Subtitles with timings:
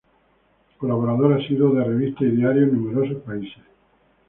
[0.79, 3.61] Colaborador asiduo de revistas y diarios en numerosos países.